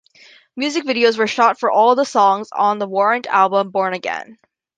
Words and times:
Music 0.55 0.83
Videos 0.83 1.15
were 1.15 1.27
shot 1.27 1.59
for 1.59 1.69
all 1.71 1.93
the 1.93 2.05
songs 2.05 2.49
on 2.51 2.79
the 2.79 2.87
Warrant 2.87 3.27
album 3.27 3.69
"Born 3.69 3.93
Again". 3.93 4.39